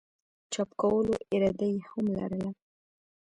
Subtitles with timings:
[0.53, 2.49] چاپ کولو اراده ئې هم لرله